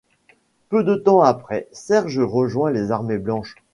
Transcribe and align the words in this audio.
Peu 0.69 0.83
de 0.83 0.95
temps 0.95 1.21
après, 1.21 1.67
Serge 1.71 2.19
rejoint 2.21 2.71
les 2.71 2.89
armées 2.89 3.19
blanches. 3.19 3.55